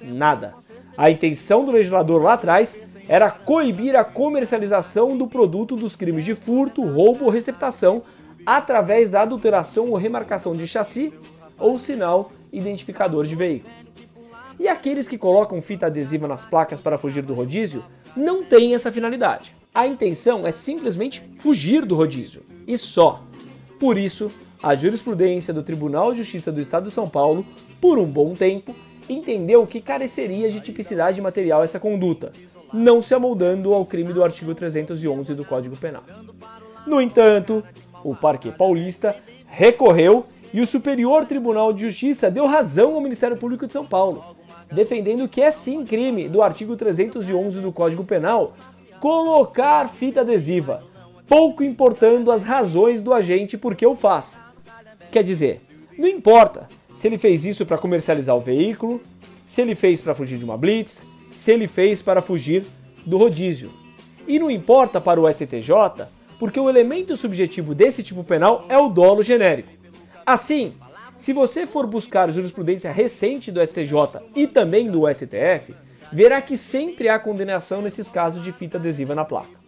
nada. 0.00 0.54
A 0.98 1.12
intenção 1.12 1.64
do 1.64 1.70
legislador 1.70 2.20
lá 2.20 2.32
atrás 2.32 2.76
era 3.08 3.30
coibir 3.30 3.94
a 3.94 4.02
comercialização 4.02 5.16
do 5.16 5.28
produto 5.28 5.76
dos 5.76 5.94
crimes 5.94 6.24
de 6.24 6.34
furto, 6.34 6.82
roubo 6.82 7.26
ou 7.26 7.30
receptação 7.30 8.02
através 8.44 9.08
da 9.08 9.22
adulteração 9.22 9.90
ou 9.90 9.96
remarcação 9.96 10.56
de 10.56 10.66
chassi 10.66 11.14
ou 11.56 11.78
sinal 11.78 12.32
identificador 12.52 13.24
de 13.26 13.36
veículo. 13.36 13.72
E 14.58 14.66
aqueles 14.66 15.06
que 15.06 15.16
colocam 15.16 15.62
fita 15.62 15.86
adesiva 15.86 16.26
nas 16.26 16.44
placas 16.44 16.80
para 16.80 16.98
fugir 16.98 17.22
do 17.22 17.32
rodízio 17.32 17.84
não 18.16 18.42
têm 18.42 18.74
essa 18.74 18.90
finalidade. 18.90 19.54
A 19.72 19.86
intenção 19.86 20.44
é 20.44 20.50
simplesmente 20.50 21.22
fugir 21.36 21.84
do 21.84 21.94
rodízio 21.94 22.42
e 22.66 22.76
só. 22.76 23.22
Por 23.78 23.96
isso, 23.96 24.32
a 24.60 24.74
jurisprudência 24.74 25.54
do 25.54 25.62
Tribunal 25.62 26.10
de 26.10 26.18
Justiça 26.18 26.50
do 26.50 26.60
Estado 26.60 26.88
de 26.88 26.90
São 26.90 27.08
Paulo, 27.08 27.46
por 27.80 28.00
um 28.00 28.06
bom 28.06 28.34
tempo, 28.34 28.74
entendeu 29.08 29.66
que 29.66 29.80
careceria 29.80 30.50
de 30.50 30.60
tipicidade 30.60 31.20
material 31.20 31.62
essa 31.62 31.80
conduta, 31.80 32.32
não 32.72 33.00
se 33.00 33.14
amoldando 33.14 33.72
ao 33.72 33.86
crime 33.86 34.12
do 34.12 34.22
artigo 34.22 34.54
311 34.54 35.34
do 35.34 35.44
Código 35.44 35.76
Penal. 35.76 36.04
No 36.86 37.00
entanto, 37.00 37.64
o 38.04 38.14
Parque 38.14 38.50
Paulista 38.50 39.14
recorreu 39.46 40.26
e 40.52 40.60
o 40.60 40.66
Superior 40.66 41.24
Tribunal 41.24 41.72
de 41.72 41.82
Justiça 41.82 42.30
deu 42.30 42.46
razão 42.46 42.94
ao 42.94 43.00
Ministério 43.00 43.36
Público 43.36 43.66
de 43.66 43.72
São 43.72 43.84
Paulo, 43.84 44.24
defendendo 44.72 45.28
que 45.28 45.42
é 45.42 45.50
sim 45.50 45.84
crime 45.84 46.28
do 46.28 46.42
artigo 46.42 46.76
311 46.76 47.60
do 47.60 47.72
Código 47.72 48.04
Penal 48.04 48.54
colocar 49.00 49.88
fita 49.88 50.22
adesiva, 50.22 50.82
pouco 51.26 51.62
importando 51.62 52.32
as 52.32 52.44
razões 52.44 53.02
do 53.02 53.12
agente 53.12 53.56
por 53.56 53.74
que 53.74 53.86
o 53.86 53.94
faz. 53.94 54.42
Quer 55.10 55.22
dizer, 55.22 55.62
não 55.96 56.08
importa 56.08 56.68
se 56.92 57.06
ele 57.06 57.18
fez 57.18 57.44
isso 57.44 57.64
para 57.64 57.78
comercializar 57.78 58.36
o 58.36 58.40
veículo, 58.40 59.00
se 59.46 59.62
ele 59.62 59.74
fez 59.74 60.00
para 60.00 60.14
fugir 60.14 60.38
de 60.38 60.44
uma 60.44 60.56
blitz, 60.56 61.06
se 61.34 61.52
ele 61.52 61.66
fez 61.68 62.02
para 62.02 62.20
fugir 62.20 62.66
do 63.06 63.16
rodízio. 63.16 63.70
E 64.26 64.38
não 64.38 64.50
importa 64.50 65.00
para 65.00 65.20
o 65.20 65.32
STJ, 65.32 66.06
porque 66.38 66.60
o 66.60 66.68
elemento 66.68 67.16
subjetivo 67.16 67.74
desse 67.74 68.02
tipo 68.02 68.22
penal 68.22 68.64
é 68.68 68.76
o 68.78 68.88
dolo 68.88 69.22
genérico. 69.22 69.70
Assim, 70.26 70.74
Se 71.18 71.32
você 71.32 71.66
for 71.66 71.84
buscar 71.84 72.30
jurisprudência 72.30 72.92
recente 72.92 73.50
do 73.50 73.60
STJ 73.60 74.22
e 74.36 74.46
também 74.46 74.88
do 74.88 75.02
STF, 75.12 75.74
verá 76.12 76.40
que 76.40 76.56
sempre 76.56 77.08
há 77.08 77.18
condenação 77.18 77.82
nesses 77.82 78.08
casos 78.08 78.44
de 78.44 78.52
fita 78.52 78.78
adesiva 78.78 79.16
na 79.16 79.24
placa. 79.24 79.58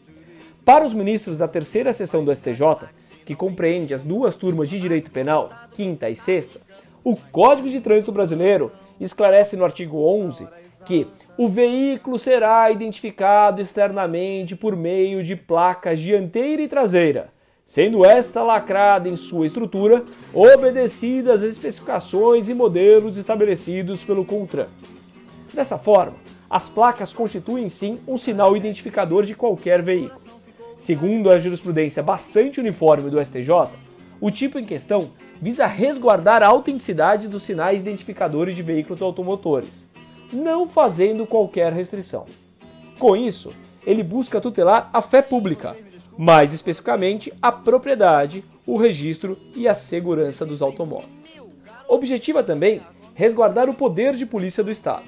Para 0.64 0.86
os 0.86 0.94
ministros 0.94 1.36
da 1.36 1.48
terceira 1.48 1.92
sessão 1.92 2.24
do 2.24 2.32
STJ, 2.32 2.86
que 3.26 3.34
compreende 3.34 3.92
as 3.92 4.04
duas 4.04 4.36
turmas 4.36 4.70
de 4.70 4.78
direito 4.78 5.10
penal, 5.10 5.50
quinta 5.72 6.08
e 6.08 6.14
sexta, 6.14 6.60
o 7.02 7.16
Código 7.16 7.68
de 7.68 7.80
Trânsito 7.80 8.12
Brasileiro 8.12 8.72
esclarece 9.00 9.56
no 9.56 9.64
artigo 9.64 9.98
11 9.98 10.46
que 10.84 11.06
o 11.36 11.48
veículo 11.48 12.18
será 12.18 12.70
identificado 12.70 13.60
externamente 13.60 14.56
por 14.56 14.74
meio 14.76 15.22
de 15.22 15.36
placas 15.36 15.98
dianteira 15.98 16.62
e 16.62 16.68
traseira, 16.68 17.32
sendo 17.64 18.04
esta 18.04 18.42
lacrada 18.42 19.08
em 19.08 19.16
sua 19.16 19.46
estrutura, 19.46 20.04
obedecidas 20.32 21.42
às 21.42 21.50
especificações 21.50 22.48
e 22.48 22.54
modelos 22.54 23.16
estabelecidos 23.16 24.02
pelo 24.04 24.24
CONTRAN. 24.24 24.68
Dessa 25.52 25.78
forma, 25.78 26.16
as 26.48 26.68
placas 26.68 27.12
constituem 27.12 27.68
sim 27.68 27.98
um 28.08 28.16
sinal 28.16 28.56
identificador 28.56 29.24
de 29.24 29.34
qualquer 29.34 29.82
veículo. 29.82 30.20
Segundo 30.76 31.30
a 31.30 31.38
jurisprudência 31.38 32.02
bastante 32.02 32.58
uniforme 32.58 33.10
do 33.10 33.24
STJ, 33.24 33.68
o 34.20 34.30
tipo 34.30 34.58
em 34.58 34.64
questão 34.64 35.10
visa 35.40 35.66
resguardar 35.66 36.42
a 36.42 36.48
autenticidade 36.48 37.26
dos 37.26 37.42
sinais 37.42 37.80
identificadores 37.80 38.54
de 38.54 38.62
veículos 38.62 39.00
automotores, 39.00 39.88
não 40.32 40.68
fazendo 40.68 41.26
qualquer 41.26 41.72
restrição. 41.72 42.26
Com 42.98 43.16
isso, 43.16 43.52
ele 43.86 44.02
busca 44.02 44.40
tutelar 44.40 44.90
a 44.92 45.00
fé 45.00 45.22
pública, 45.22 45.74
mais 46.18 46.52
especificamente 46.52 47.32
a 47.40 47.50
propriedade, 47.50 48.44
o 48.66 48.76
registro 48.76 49.38
e 49.54 49.66
a 49.66 49.72
segurança 49.72 50.44
dos 50.44 50.60
automóveis. 50.60 51.40
Objetiva 51.88 52.42
também 52.42 52.82
resguardar 53.14 53.68
o 53.68 53.74
poder 53.74 54.14
de 54.14 54.26
polícia 54.26 54.62
do 54.62 54.70
Estado. 54.70 55.04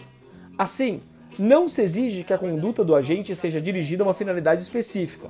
Assim, 0.59 1.01
não 1.39 1.69
se 1.69 1.83
exige 1.83 2.25
que 2.25 2.33
a 2.33 2.39
conduta 2.39 2.85
do 2.85 2.95
agente 2.95 3.37
seja 3.37 3.61
dirigida 3.61 4.03
a 4.03 4.07
uma 4.07 4.15
finalidade 4.15 4.63
específica, 4.63 5.29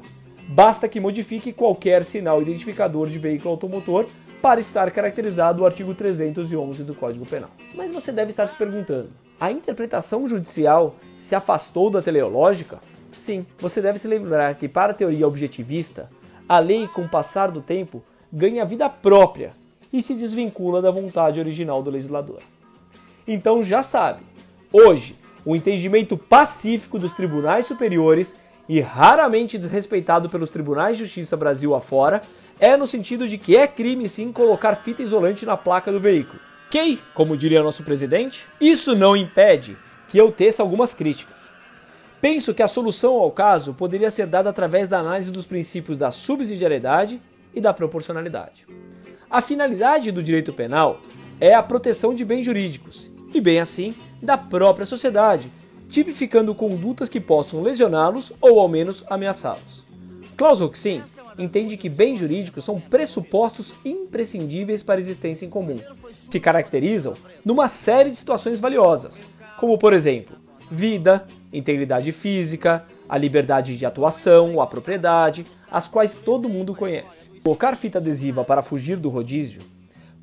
basta 0.49 0.89
que 0.89 1.01
modifique 1.01 1.53
qualquer 1.53 2.05
sinal 2.05 2.41
identificador 2.41 3.09
de 3.09 3.19
veículo 3.19 3.51
automotor 3.51 4.07
para 4.43 4.61
estar 4.61 4.91
caracterizado 4.91 5.63
o 5.63 5.67
artigo 5.67 5.95
311 5.95 6.83
do 6.83 6.95
Código 6.97 7.25
Penal. 7.25 7.51
Mas 7.75 7.93
você 7.93 8.11
deve 8.11 8.31
estar 8.31 8.47
se 8.49 8.57
perguntando: 8.57 9.11
a 9.41 9.53
interpretação 9.53 10.29
judicial 10.29 10.97
se 11.17 11.37
afastou 11.37 11.89
da 11.89 12.03
teleológica? 12.03 12.81
Sim, 13.17 13.47
você 13.59 13.81
deve 13.81 14.01
se 14.01 14.09
lembrar 14.09 14.57
que, 14.57 14.69
para 14.69 14.91
a 14.91 14.95
teoria 14.95 15.29
objetivista, 15.29 16.11
a 16.49 16.59
lei, 16.59 16.89
com 16.89 17.03
o 17.03 17.09
passar 17.09 17.53
do 17.53 17.63
tempo, 17.63 18.03
ganha 18.33 18.65
vida 18.65 18.91
própria 18.91 19.55
e 19.93 20.03
se 20.03 20.15
desvincula 20.15 20.83
da 20.83 20.91
vontade 20.91 21.39
original 21.39 21.81
do 21.83 21.91
legislador. 21.91 22.41
Então 23.29 23.63
já 23.63 23.83
sabe, 23.83 24.23
hoje, 24.73 25.17
o 25.45 25.55
entendimento 25.55 26.17
pacífico 26.17 26.99
dos 26.99 27.15
tribunais 27.15 27.67
superiores 27.67 28.37
e 28.69 28.81
raramente 28.81 29.59
desrespeitado 29.59 30.29
pelos 30.29 30.51
tribunais 30.51 30.97
de 30.97 31.05
justiça 31.05 31.37
Brasil 31.37 31.75
afora, 31.75 32.23
é 32.63 32.77
no 32.77 32.87
sentido 32.87 33.29
de 33.29 33.37
que 33.37 33.57
é 33.57 33.67
crime 33.67 34.09
sim 34.09 34.31
colocar 34.31 34.77
fita 34.77 35.03
isolante 35.03 35.45
na 35.45 35.57
placa 35.57 35.91
do 35.91 35.99
veículo. 35.99 36.39
Que, 36.71 36.97
como 37.13 37.37
diria 37.37 37.61
nosso 37.61 37.83
presidente, 37.83 38.47
isso 38.61 38.95
não 38.95 39.17
impede 39.17 39.77
que 40.09 40.17
eu 40.17 40.31
teça 40.31 40.63
algumas 40.63 40.95
críticas. 40.95 41.51
Penso 42.21 42.55
que 42.55 42.63
a 42.63 42.69
solução 42.69 43.15
ao 43.15 43.33
caso 43.33 43.75
poderia 43.75 44.13
ser 44.13 44.29
dada 44.29 44.49
através 44.49 44.87
da 44.87 45.01
análise 45.01 45.33
dos 45.33 45.45
princípios 45.45 45.99
da 45.99 46.13
subsidiariedade 46.13 47.21
e 47.53 47.61
da 47.61 47.75
proporcionalidade. 47.75 48.65
A 49.29 49.43
finalidade 49.43 50.13
do 50.13 50.23
direito 50.23 50.53
penal 50.53 51.01
é 51.41 51.53
a 51.55 51.63
proteção 51.65 52.15
de 52.15 52.25
bens 52.25 52.45
jurídicos 52.45 53.11
e, 53.35 53.41
bem 53.41 53.59
assim, 53.59 53.93
da 54.23 54.39
própria 54.39 54.87
sociedade, 54.87 55.51
tipificando 55.89 56.55
condutas 56.55 57.09
que 57.09 57.19
possam 57.19 57.61
lesioná-los 57.61 58.33
ou 58.41 58.61
ao 58.61 58.69
menos 58.69 59.05
ameaçá-los. 59.11 59.85
Klaus 60.43 60.59
Roxin 60.59 61.01
entende 61.39 61.77
que 61.77 61.89
bens 61.89 62.19
jurídicos 62.19 62.65
são 62.65 62.81
pressupostos 62.81 63.77
imprescindíveis 63.85 64.83
para 64.83 64.99
a 64.99 65.01
existência 65.01 65.47
em 65.47 65.49
comum. 65.49 65.79
Se 66.29 66.41
caracterizam 66.41 67.15
numa 67.45 67.69
série 67.69 68.11
de 68.11 68.17
situações 68.17 68.59
valiosas, 68.59 69.25
como 69.61 69.79
por 69.79 69.93
exemplo, 69.93 70.37
vida, 70.69 71.29
integridade 71.53 72.11
física, 72.11 72.85
a 73.09 73.17
liberdade 73.17 73.77
de 73.77 73.87
atuação, 73.87 74.61
a 74.61 74.67
propriedade, 74.67 75.47
as 75.71 75.87
quais 75.87 76.17
todo 76.17 76.49
mundo 76.49 76.75
conhece. 76.75 77.31
Colocar 77.45 77.77
fita 77.77 77.99
adesiva 77.99 78.43
para 78.43 78.63
fugir 78.63 78.97
do 78.97 79.11
rodízio 79.11 79.63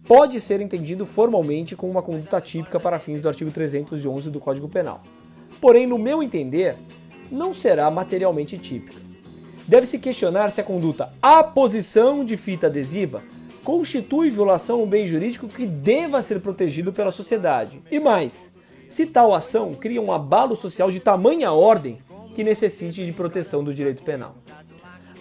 pode 0.05 0.41
ser 0.41 0.59
entendido 0.59 1.05
formalmente 1.05 1.77
como 1.77 1.93
uma 1.93 2.03
conduta 2.03 2.41
típica 2.41 2.77
para 2.77 2.99
fins 2.99 3.21
do 3.21 3.29
artigo 3.29 3.51
311 3.51 4.29
do 4.29 4.41
Código 4.41 4.67
Penal 4.67 5.01
porém, 5.61 5.85
no 5.87 5.97
meu 5.97 6.21
entender, 6.23 6.75
não 7.31 7.53
será 7.53 7.89
materialmente 7.91 8.57
típica. 8.57 9.08
Deve-se 9.69 9.99
questionar 9.99 10.49
se 10.51 10.59
a 10.59 10.63
conduta 10.63 11.13
a 11.21 11.43
posição 11.43 12.25
de 12.25 12.35
fita 12.35 12.65
adesiva 12.65 13.21
constitui 13.63 14.31
violação 14.31 14.79
a 14.79 14.83
um 14.83 14.87
bem 14.87 15.05
jurídico 15.05 15.47
que 15.47 15.67
deva 15.67 16.23
ser 16.23 16.39
protegido 16.39 16.91
pela 16.91 17.11
sociedade. 17.11 17.79
E 17.91 17.99
mais, 17.99 18.51
se 18.87 19.05
tal 19.05 19.31
ação 19.31 19.75
cria 19.75 20.01
um 20.01 20.11
abalo 20.11 20.55
social 20.55 20.89
de 20.89 20.99
tamanha 20.99 21.51
ordem 21.51 21.99
que 22.33 22.43
necessite 22.43 23.05
de 23.05 23.11
proteção 23.11 23.63
do 23.63 23.71
direito 23.71 24.01
penal. 24.01 24.33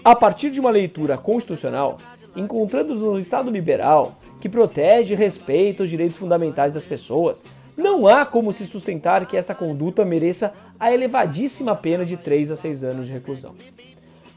A 0.03 0.17
partir 0.17 0.49
de 0.49 0.61
uma 0.61 0.71
leitura 0.71 1.19
constitucional, 1.19 1.99
encontrando-nos 2.35 3.03
no 3.03 3.19
Estado 3.19 3.51
liberal, 3.51 4.19
que 4.41 4.49
protege 4.49 5.13
e 5.13 5.17
respeita 5.19 5.83
os 5.83 5.91
direitos 5.91 6.17
fundamentais 6.17 6.73
das 6.73 6.87
pessoas, 6.87 7.45
não 7.77 8.07
há 8.07 8.25
como 8.25 8.51
se 8.51 8.67
sustentar 8.67 9.27
que 9.27 9.37
esta 9.37 9.55
conduta 9.55 10.07
mereça 10.07 10.55
a 10.81 10.91
elevadíssima 10.91 11.77
pena 11.77 12.07
de 12.07 12.17
3 12.17 12.53
a 12.53 12.57
6 12.57 12.85
anos 12.85 13.07
de 13.09 13.13
reclusão. 13.13 13.55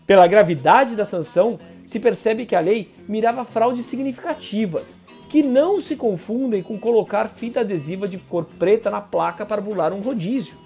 Pela 0.05 0.27
gravidade 0.27 0.95
da 0.95 1.05
sanção, 1.05 1.59
se 1.85 1.99
percebe 1.99 2.45
que 2.45 2.55
a 2.55 2.59
lei 2.59 2.91
mirava 3.07 3.43
fraudes 3.43 3.85
significativas, 3.85 4.95
que 5.29 5.41
não 5.41 5.79
se 5.79 5.95
confundem 5.95 6.61
com 6.61 6.77
colocar 6.77 7.27
fita 7.27 7.61
adesiva 7.61 8.07
de 8.07 8.17
cor 8.17 8.45
preta 8.59 8.89
na 8.89 8.99
placa 8.99 9.45
para 9.45 9.61
bular 9.61 9.93
um 9.93 10.01
rodízio. 10.01 10.57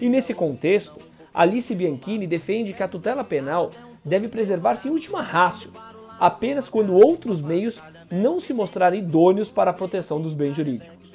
E 0.00 0.08
nesse 0.08 0.32
contexto, 0.32 0.98
Alice 1.34 1.74
Bianchini 1.74 2.26
defende 2.26 2.72
que 2.72 2.82
a 2.82 2.88
tutela 2.88 3.22
penal 3.22 3.70
deve 4.04 4.28
preservar-se 4.28 4.88
em 4.88 4.90
última 4.90 5.20
rácio, 5.20 5.70
apenas 6.18 6.68
quando 6.68 6.94
outros 6.94 7.42
meios 7.42 7.80
não 8.10 8.40
se 8.40 8.54
mostrarem 8.54 9.00
idôneos 9.00 9.50
para 9.50 9.70
a 9.70 9.74
proteção 9.74 10.20
dos 10.20 10.32
bens 10.32 10.56
jurídicos. 10.56 11.12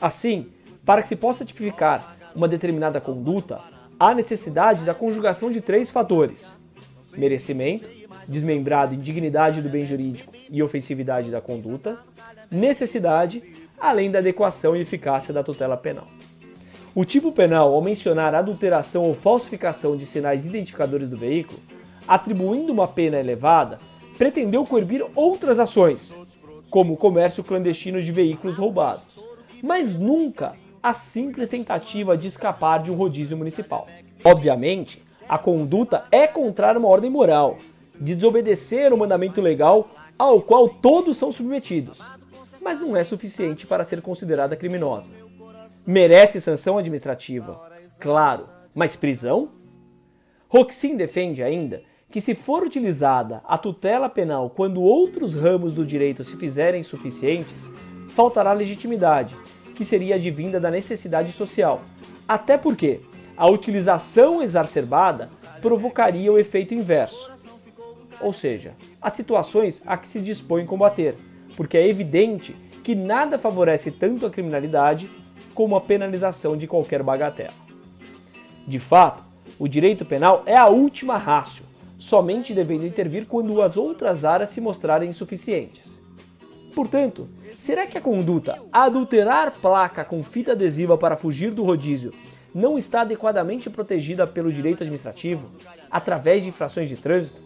Assim, 0.00 0.48
para 0.84 1.02
que 1.02 1.08
se 1.08 1.16
possa 1.16 1.44
tipificar 1.44 2.16
uma 2.34 2.48
determinada 2.48 3.00
conduta, 3.00 3.60
há 3.98 4.14
necessidade 4.14 4.84
da 4.84 4.94
conjugação 4.94 5.50
de 5.50 5.60
três 5.60 5.90
fatores: 5.90 6.58
merecimento, 7.16 7.88
desmembrado 8.28 8.94
indignidade 8.94 9.60
do 9.60 9.68
bem 9.68 9.84
jurídico 9.84 10.32
e 10.50 10.62
ofensividade 10.62 11.30
da 11.30 11.40
conduta, 11.40 11.98
necessidade, 12.50 13.42
além 13.78 14.10
da 14.10 14.18
adequação 14.18 14.76
e 14.76 14.80
eficácia 14.80 15.32
da 15.32 15.42
tutela 15.42 15.76
penal. 15.76 16.08
O 16.94 17.04
tipo 17.04 17.32
penal, 17.32 17.74
ao 17.74 17.82
mencionar 17.82 18.34
adulteração 18.34 19.04
ou 19.04 19.14
falsificação 19.14 19.96
de 19.96 20.06
sinais 20.06 20.46
identificadores 20.46 21.08
do 21.08 21.16
veículo, 21.16 21.58
atribuindo 22.06 22.72
uma 22.72 22.86
pena 22.86 23.18
elevada, 23.18 23.78
pretendeu 24.16 24.64
coibir 24.64 25.04
outras 25.14 25.58
ações, 25.58 26.16
como 26.70 26.94
o 26.94 26.96
comércio 26.96 27.42
clandestino 27.42 28.00
de 28.00 28.12
veículos 28.12 28.58
roubados 28.58 29.24
mas 29.64 29.96
nunca 29.96 30.52
a 30.82 30.92
simples 30.92 31.48
tentativa 31.48 32.18
de 32.18 32.28
escapar 32.28 32.82
de 32.82 32.90
um 32.90 32.94
rodízio 32.94 33.34
municipal. 33.34 33.86
Obviamente, 34.22 35.02
a 35.28 35.38
conduta 35.38 36.04
é 36.10 36.26
contrária 36.26 36.78
a 36.78 36.80
uma 36.80 36.88
ordem 36.88 37.10
moral, 37.10 37.58
de 37.98 38.14
desobedecer 38.14 38.92
o 38.92 38.98
mandamento 38.98 39.40
legal 39.40 39.88
ao 40.18 40.40
qual 40.40 40.68
todos 40.68 41.16
são 41.16 41.30
submetidos, 41.30 42.00
mas 42.60 42.80
não 42.80 42.96
é 42.96 43.04
suficiente 43.04 43.66
para 43.66 43.84
ser 43.84 44.00
considerada 44.00 44.56
criminosa. 44.56 45.12
Merece 45.86 46.40
sanção 46.40 46.78
administrativa, 46.78 47.60
claro, 48.00 48.48
mas 48.74 48.96
prisão? 48.96 49.50
Roxin 50.48 50.96
defende 50.96 51.42
ainda 51.42 51.82
que, 52.10 52.20
se 52.20 52.34
for 52.34 52.62
utilizada 52.62 53.42
a 53.44 53.58
tutela 53.58 54.08
penal 54.08 54.48
quando 54.48 54.82
outros 54.82 55.34
ramos 55.34 55.72
do 55.74 55.84
direito 55.84 56.22
se 56.22 56.36
fizerem 56.36 56.82
suficientes, 56.82 57.70
faltará 58.08 58.52
legitimidade 58.52 59.36
que 59.74 59.84
seria 59.84 60.14
advinda 60.14 60.60
da 60.60 60.70
necessidade 60.70 61.32
social. 61.32 61.82
Até 62.26 62.56
porque 62.56 63.00
a 63.36 63.48
utilização 63.48 64.42
exacerbada 64.42 65.30
provocaria 65.60 66.32
o 66.32 66.38
efeito 66.38 66.74
inverso. 66.74 67.32
Ou 68.20 68.32
seja, 68.32 68.74
as 69.00 69.12
situações 69.12 69.82
a 69.86 69.96
que 69.96 70.06
se 70.06 70.20
dispõe 70.20 70.64
combater, 70.64 71.16
porque 71.56 71.76
é 71.76 71.88
evidente 71.88 72.54
que 72.82 72.94
nada 72.94 73.38
favorece 73.38 73.90
tanto 73.90 74.26
a 74.26 74.30
criminalidade 74.30 75.10
como 75.54 75.76
a 75.76 75.80
penalização 75.80 76.56
de 76.56 76.66
qualquer 76.66 77.02
bagatela. 77.02 77.54
De 78.66 78.78
fato, 78.78 79.24
o 79.58 79.68
direito 79.68 80.04
penal 80.04 80.42
é 80.46 80.56
a 80.56 80.68
última 80.68 81.16
rácio, 81.16 81.64
somente 81.98 82.54
devendo 82.54 82.86
intervir 82.86 83.26
quando 83.26 83.60
as 83.62 83.76
outras 83.76 84.24
áreas 84.24 84.50
se 84.50 84.60
mostrarem 84.60 85.08
insuficientes. 85.08 86.00
Portanto, 86.74 87.28
será 87.54 87.86
que 87.86 87.96
a 87.96 88.00
conduta 88.00 88.60
adulterar 88.72 89.52
placa 89.52 90.04
com 90.04 90.22
fita 90.24 90.52
adesiva 90.52 90.98
para 90.98 91.16
fugir 91.16 91.52
do 91.52 91.62
rodízio 91.62 92.12
não 92.54 92.78
está 92.78 93.00
adequadamente 93.00 93.68
protegida 93.68 94.26
pelo 94.26 94.52
direito 94.52 94.82
administrativo 94.82 95.50
através 95.90 96.42
de 96.42 96.50
infrações 96.50 96.88
de 96.88 96.96
trânsito? 96.96 97.42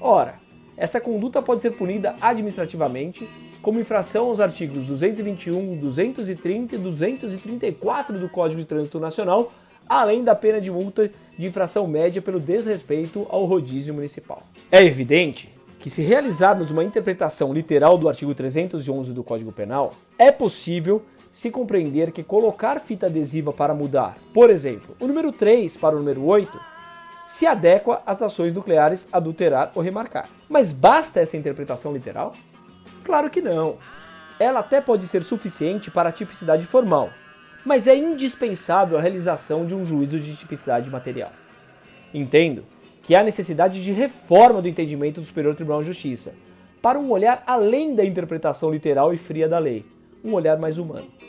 Ora, 0.00 0.34
essa 0.76 1.00
conduta 1.00 1.40
pode 1.40 1.62
ser 1.62 1.70
punida 1.72 2.16
administrativamente 2.20 3.28
como 3.62 3.78
infração 3.78 4.26
aos 4.26 4.40
artigos 4.40 4.82
221, 4.82 5.76
230 5.76 6.74
e 6.74 6.78
234 6.78 8.18
do 8.18 8.28
Código 8.28 8.60
de 8.60 8.66
Trânsito 8.66 8.98
Nacional, 8.98 9.52
além 9.88 10.24
da 10.24 10.34
pena 10.34 10.60
de 10.60 10.70
multa 10.70 11.10
de 11.38 11.46
infração 11.46 11.86
média 11.86 12.20
pelo 12.20 12.40
desrespeito 12.40 13.24
ao 13.30 13.44
rodízio 13.44 13.94
municipal. 13.94 14.42
É 14.70 14.84
evidente 14.84 15.54
que, 15.78 15.88
se 15.88 16.02
realizarmos 16.02 16.72
uma 16.72 16.82
interpretação 16.82 17.52
literal 17.52 17.96
do 17.96 18.08
artigo 18.08 18.34
311 18.34 19.12
do 19.12 19.22
Código 19.22 19.52
Penal, 19.52 19.94
é 20.18 20.32
possível 20.32 21.02
se 21.32 21.50
compreender 21.50 22.12
que 22.12 22.22
colocar 22.22 22.78
fita 22.78 23.06
adesiva 23.06 23.54
para 23.54 23.72
mudar, 23.72 24.18
por 24.34 24.50
exemplo, 24.50 24.94
o 25.00 25.06
número 25.06 25.32
3 25.32 25.74
para 25.78 25.96
o 25.96 25.98
número 25.98 26.22
8, 26.22 26.60
se 27.26 27.46
adequa 27.46 28.02
às 28.04 28.20
ações 28.20 28.52
nucleares 28.52 29.08
adulterar 29.10 29.72
ou 29.74 29.82
remarcar. 29.82 30.28
Mas 30.46 30.70
basta 30.70 31.20
essa 31.20 31.36
interpretação 31.36 31.94
literal? 31.94 32.34
Claro 33.02 33.30
que 33.30 33.40
não. 33.40 33.78
Ela 34.38 34.60
até 34.60 34.80
pode 34.80 35.06
ser 35.06 35.22
suficiente 35.22 35.90
para 35.90 36.10
a 36.10 36.12
tipicidade 36.12 36.66
formal, 36.66 37.08
mas 37.64 37.86
é 37.86 37.96
indispensável 37.96 38.98
a 38.98 39.00
realização 39.00 39.64
de 39.64 39.74
um 39.74 39.86
juízo 39.86 40.18
de 40.20 40.36
tipicidade 40.36 40.90
material. 40.90 41.32
Entendo 42.12 42.64
que 43.02 43.14
há 43.14 43.22
necessidade 43.22 43.82
de 43.82 43.90
reforma 43.90 44.60
do 44.60 44.68
entendimento 44.68 45.20
do 45.20 45.26
Superior 45.26 45.54
Tribunal 45.54 45.80
de 45.80 45.86
Justiça, 45.86 46.34
para 46.82 46.98
um 46.98 47.10
olhar 47.10 47.42
além 47.46 47.94
da 47.94 48.04
interpretação 48.04 48.70
literal 48.70 49.14
e 49.14 49.18
fria 49.18 49.48
da 49.48 49.58
lei, 49.58 49.86
um 50.22 50.34
olhar 50.34 50.58
mais 50.58 50.78
humano. 50.78 51.21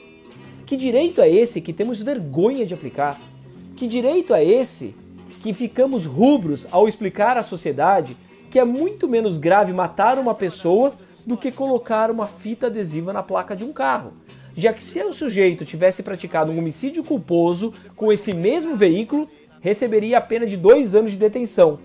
Que 0.65 0.77
direito 0.77 1.21
é 1.21 1.29
esse 1.29 1.61
que 1.61 1.73
temos 1.73 2.01
vergonha 2.01 2.65
de 2.65 2.73
aplicar? 2.73 3.19
Que 3.75 3.87
direito 3.87 4.33
é 4.33 4.43
esse 4.43 4.95
que 5.41 5.53
ficamos 5.53 6.05
rubros 6.05 6.65
ao 6.71 6.87
explicar 6.87 7.37
à 7.37 7.43
sociedade 7.43 8.15
que 8.49 8.59
é 8.59 8.63
muito 8.63 9.07
menos 9.07 9.37
grave 9.37 9.73
matar 9.73 10.19
uma 10.19 10.35
pessoa 10.35 10.93
do 11.25 11.35
que 11.35 11.51
colocar 11.51 12.11
uma 12.11 12.27
fita 12.27 12.67
adesiva 12.67 13.11
na 13.11 13.23
placa 13.23 13.55
de 13.55 13.63
um 13.63 13.73
carro. 13.73 14.13
Já 14.55 14.71
que 14.71 14.83
se 14.83 15.01
o 15.01 15.11
sujeito 15.11 15.65
tivesse 15.65 16.03
praticado 16.03 16.51
um 16.51 16.59
homicídio 16.59 17.03
culposo 17.03 17.73
com 17.95 18.13
esse 18.13 18.33
mesmo 18.33 18.75
veículo, 18.75 19.27
receberia 19.59 20.19
a 20.19 20.21
pena 20.21 20.45
de 20.45 20.55
dois 20.55 20.93
anos 20.93 21.11
de 21.11 21.17
detenção. 21.17 21.79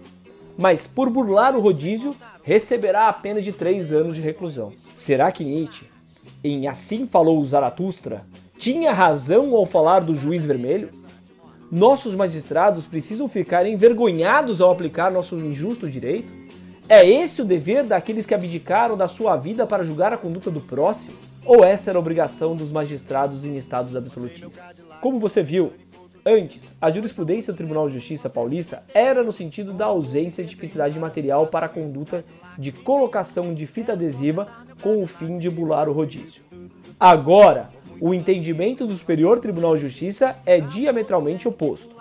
Mas 0.59 0.87
por 0.87 1.09
burlar 1.09 1.57
o 1.57 1.61
rodízio, 1.61 2.15
receberá 2.43 3.09
a 3.09 3.13
pena 3.13 3.41
de 3.41 3.53
três 3.53 3.93
anos 3.93 4.17
de 4.17 4.23
reclusão. 4.23 4.73
Será 4.95 5.33
que 5.33 5.45
Nietzsche, 5.45 5.87
em 6.45 6.69
Assim 6.69 7.07
Falou 7.07 7.43
Zaratustra, 7.45 8.27
tinha 8.59 8.93
razão 8.93 9.55
ao 9.55 9.65
falar 9.65 10.01
do 10.01 10.17
juiz 10.17 10.45
vermelho? 10.45 10.91
Nossos 11.71 12.17
magistrados 12.17 12.87
precisam 12.87 13.29
ficar 13.29 13.65
envergonhados 13.65 14.61
ao 14.61 14.73
aplicar 14.73 15.13
nosso 15.13 15.37
injusto 15.37 15.89
direito? 15.89 16.33
É 16.89 17.09
esse 17.09 17.41
o 17.41 17.45
dever 17.45 17.85
daqueles 17.85 18.27
que 18.27 18.35
abdicaram 18.35 18.97
da 18.97 19.07
sua 19.07 19.37
vida 19.37 19.67
para 19.67 19.85
julgar 19.85 20.13
a 20.13 20.19
conduta 20.19 20.51
do 20.51 20.61
próximo? 20.61 21.17
Ou 21.45 21.65
essa 21.65 21.91
era 21.91 21.99
a 21.99 22.01
obrigação 22.01 22.57
dos 22.57 22.73
magistrados 22.73 23.45
em 23.45 23.57
estados 23.57 23.95
absolutistas? 23.95 24.55
Como 25.01 25.21
você 25.21 25.43
viu, 25.43 25.73
antes, 26.27 26.75
a 26.81 26.91
jurisprudência 26.91 27.53
do 27.53 27.57
Tribunal 27.57 27.87
de 27.87 27.95
Justiça 27.95 28.29
paulista 28.29 28.83
era 28.93 29.23
no 29.23 29.31
sentido 29.31 29.73
da 29.73 29.87
ausência 29.87 30.43
de 30.43 30.51
tipicidade 30.51 30.99
material 30.99 31.47
para 31.47 31.67
a 31.67 31.71
conduta 31.71 32.25
de 32.59 32.73
colocação 32.73 33.55
de 33.55 33.67
fita 33.67 33.93
adesiva 33.93 34.49
com 34.83 35.01
o 35.01 35.07
fim 35.07 35.39
de 35.39 35.49
bular 35.49 35.89
o 35.89 35.93
rodízio. 35.93 36.43
Agora, 36.99 37.71
o 38.01 38.15
entendimento 38.15 38.87
do 38.87 38.95
Superior 38.95 39.41
Tribunal 39.41 39.75
de 39.77 39.83
Justiça 39.83 40.37
é 40.47 40.61
diametralmente 40.61 41.49
oposto. 41.49 41.97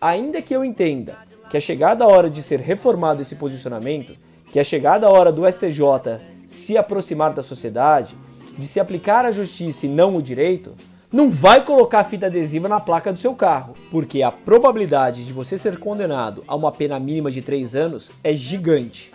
Ainda 0.00 0.42
que 0.42 0.54
eu 0.54 0.64
entenda 0.64 1.18
que 1.50 1.56
é 1.56 1.60
chegada 1.60 2.04
a 2.04 2.08
hora 2.08 2.30
de 2.30 2.42
ser 2.42 2.60
reformado 2.60 3.22
esse 3.22 3.34
posicionamento, 3.36 4.16
que 4.52 4.58
é 4.58 4.64
chegada 4.64 5.06
a 5.06 5.10
hora 5.10 5.32
do 5.32 5.50
STJ 5.50 6.20
se 6.46 6.76
aproximar 6.76 7.32
da 7.32 7.42
sociedade, 7.42 8.16
de 8.56 8.66
se 8.66 8.80
aplicar 8.80 9.24
a 9.24 9.30
justiça 9.30 9.86
e 9.86 9.88
não 9.88 10.16
o 10.16 10.22
direito, 10.22 10.74
não 11.12 11.30
vai 11.30 11.64
colocar 11.64 12.04
fita 12.04 12.26
adesiva 12.26 12.68
na 12.68 12.78
placa 12.78 13.12
do 13.12 13.18
seu 13.18 13.34
carro, 13.34 13.74
porque 13.90 14.22
a 14.22 14.30
probabilidade 14.30 15.24
de 15.24 15.32
você 15.32 15.58
ser 15.58 15.78
condenado 15.78 16.44
a 16.46 16.54
uma 16.54 16.70
pena 16.70 17.00
mínima 17.00 17.30
de 17.30 17.42
3 17.42 17.74
anos 17.74 18.12
é 18.22 18.32
gigante. 18.32 19.12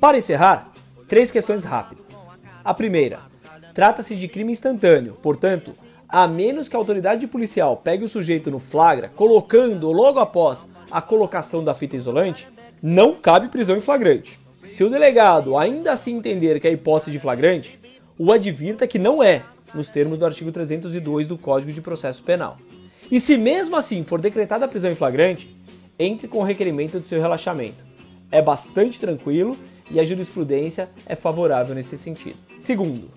Para 0.00 0.16
encerrar, 0.16 0.72
três 1.06 1.30
questões 1.30 1.64
rápidas. 1.64 2.26
A 2.64 2.72
primeira, 2.72 3.20
trata-se 3.74 4.14
de 4.14 4.28
crime 4.28 4.52
instantâneo, 4.52 5.18
portanto, 5.20 5.72
a 6.08 6.28
menos 6.28 6.68
que 6.68 6.76
a 6.76 6.78
autoridade 6.78 7.26
policial 7.26 7.76
pegue 7.76 8.04
o 8.04 8.08
sujeito 8.08 8.50
no 8.50 8.60
flagra, 8.60 9.10
colocando 9.16 9.90
logo 9.90 10.20
após 10.20 10.68
a 10.90 11.02
colocação 11.02 11.64
da 11.64 11.74
fita 11.74 11.96
isolante, 11.96 12.46
não 12.80 13.14
cabe 13.14 13.48
prisão 13.48 13.76
em 13.76 13.80
flagrante. 13.80 14.38
Se 14.54 14.84
o 14.84 14.88
delegado 14.88 15.58
ainda 15.58 15.92
assim 15.92 16.16
entender 16.16 16.60
que 16.60 16.68
é 16.68 16.72
hipótese 16.72 17.10
de 17.10 17.18
flagrante, 17.18 17.80
o 18.16 18.32
advirta 18.32 18.86
que 18.86 18.98
não 18.98 19.22
é, 19.22 19.42
nos 19.74 19.88
termos 19.88 20.18
do 20.18 20.24
artigo 20.24 20.52
302 20.52 21.26
do 21.26 21.36
Código 21.36 21.72
de 21.72 21.80
Processo 21.80 22.22
Penal. 22.22 22.56
E 23.10 23.18
se 23.18 23.36
mesmo 23.36 23.76
assim 23.76 24.04
for 24.04 24.20
decretada 24.20 24.64
a 24.64 24.68
prisão 24.68 24.90
em 24.90 24.94
flagrante, 24.94 25.54
entre 25.98 26.28
com 26.28 26.38
o 26.38 26.44
requerimento 26.44 27.00
de 27.00 27.06
seu 27.06 27.20
relaxamento. 27.20 27.84
É 28.30 28.40
bastante 28.40 28.98
tranquilo 28.98 29.56
e 29.90 30.00
a 30.00 30.04
jurisprudência 30.04 30.88
é 31.06 31.14
favorável 31.14 31.74
nesse 31.74 31.96
sentido. 31.96 32.36
Segundo, 32.58 33.08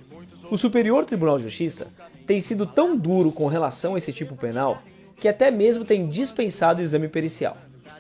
o 0.50 0.58
Superior 0.58 1.06
Tribunal 1.06 1.38
de 1.38 1.44
Justiça 1.44 1.88
tem 2.26 2.40
sido 2.42 2.66
tão 2.66 2.96
duro 2.98 3.32
com 3.32 3.48
relação 3.48 3.96
a 3.96 3.98
esse 3.98 4.14
tipo 4.14 4.36
penal 4.36 4.82
que 5.20 5.28
até 5.28 5.50
mesmo 5.52 5.84
tem 5.84 6.08
dispensado 6.08 6.80
o 6.80 6.84
exame 6.84 7.08
pericial. 7.08 7.58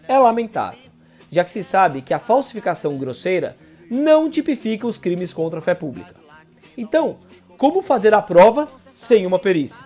É 0.07 0.17
lamentável, 0.17 0.79
já 1.31 1.43
que 1.43 1.51
se 1.51 1.63
sabe 1.63 2.01
que 2.01 2.13
a 2.13 2.19
falsificação 2.19 2.97
grosseira 2.97 3.57
não 3.89 4.29
tipifica 4.29 4.85
os 4.85 4.97
crimes 4.97 5.33
contra 5.33 5.59
a 5.59 5.61
fé 5.61 5.73
pública. 5.73 6.15
Então, 6.77 7.17
como 7.57 7.81
fazer 7.81 8.13
a 8.13 8.21
prova 8.21 8.67
sem 8.93 9.25
uma 9.25 9.39
perícia? 9.39 9.85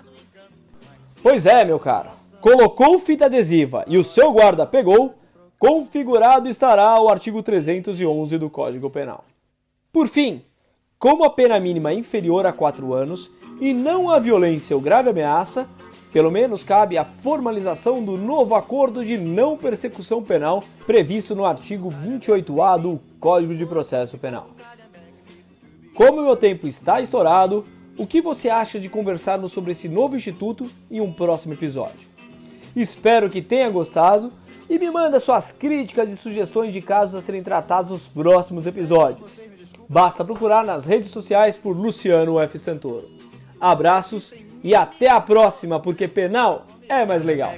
Pois 1.23 1.45
é, 1.45 1.63
meu 1.63 1.79
caro. 1.79 2.09
Colocou 2.41 2.97
fita 2.99 3.25
adesiva 3.25 3.85
e 3.87 3.97
o 3.97 4.03
seu 4.03 4.33
guarda 4.33 4.65
pegou, 4.65 5.15
configurado 5.57 6.49
estará 6.49 6.99
o 6.99 7.07
artigo 7.07 7.41
311 7.43 8.37
do 8.37 8.49
Código 8.49 8.89
Penal. 8.89 9.23
Por 9.91 10.07
fim, 10.07 10.43
como 11.01 11.23
a 11.23 11.31
pena 11.31 11.59
mínima 11.59 11.89
é 11.89 11.95
inferior 11.95 12.45
a 12.45 12.53
4 12.53 12.93
anos 12.93 13.31
e 13.59 13.73
não 13.73 14.11
a 14.11 14.19
violência 14.19 14.75
ou 14.75 14.81
grave 14.81 15.09
ameaça, 15.09 15.67
pelo 16.13 16.29
menos 16.29 16.63
cabe 16.63 16.95
a 16.95 17.03
formalização 17.03 18.05
do 18.05 18.15
novo 18.15 18.53
acordo 18.53 19.03
de 19.03 19.17
não 19.17 19.57
persecução 19.57 20.21
penal 20.21 20.63
previsto 20.85 21.33
no 21.35 21.43
artigo 21.43 21.89
28A 21.89 22.79
do 22.79 23.01
Código 23.19 23.55
de 23.55 23.65
Processo 23.65 24.15
Penal. 24.19 24.51
Como 25.95 26.21
meu 26.21 26.37
tempo 26.37 26.67
está 26.67 27.01
estourado, 27.01 27.65
o 27.97 28.05
que 28.05 28.21
você 28.21 28.51
acha 28.51 28.79
de 28.79 28.87
conversarmos 28.87 29.51
sobre 29.51 29.71
esse 29.71 29.89
novo 29.89 30.15
instituto 30.15 30.69
em 30.91 31.01
um 31.01 31.11
próximo 31.11 31.55
episódio? 31.55 32.07
Espero 32.75 33.27
que 33.27 33.41
tenha 33.41 33.71
gostado 33.71 34.31
e 34.69 34.77
me 34.77 34.91
manda 34.91 35.19
suas 35.19 35.51
críticas 35.51 36.11
e 36.11 36.15
sugestões 36.15 36.71
de 36.71 36.79
casos 36.79 37.15
a 37.15 37.21
serem 37.23 37.41
tratados 37.41 37.89
nos 37.89 38.07
próximos 38.07 38.67
episódios. 38.67 39.50
Basta 39.91 40.23
procurar 40.23 40.63
nas 40.63 40.85
redes 40.85 41.11
sociais 41.11 41.57
por 41.57 41.75
Luciano 41.75 42.39
F. 42.39 42.57
Santoro. 42.57 43.09
Abraços 43.59 44.33
e 44.63 44.73
até 44.73 45.09
a 45.09 45.19
próxima, 45.19 45.81
porque 45.81 46.07
penal 46.07 46.65
é 46.87 47.05
mais 47.05 47.25
legal. 47.25 47.51